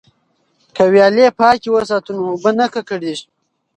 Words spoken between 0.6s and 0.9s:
که